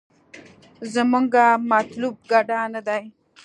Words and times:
زمونګه 0.93 1.45
مطلوب 1.71 2.15
ګډا 2.31 2.61
نه 2.73 2.81
دې. 2.87 3.03